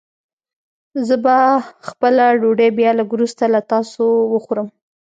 [1.07, 1.37] زه به
[1.87, 4.67] خپله ډوډۍ بيا لږ وروسته له تاسو وخورم.